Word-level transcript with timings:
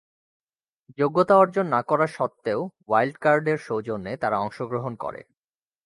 যোগ্যতা 0.97 1.35
অর্জন 1.37 1.65
না 1.65 1.81
করা 1.81 2.07
সত্ত্বেও 2.07 2.59
ওয়াইল্ড 2.87 3.17
কার্ডের 3.17 3.57
সৌজন্যে 3.57 4.13
তারা 4.17 4.37
অংশগ্রহণ 4.39 4.93
করে। 4.95 5.21